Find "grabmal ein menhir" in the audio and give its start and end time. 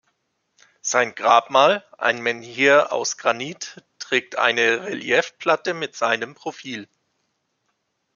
1.13-2.91